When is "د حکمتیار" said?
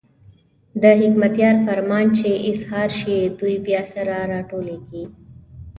0.81-1.55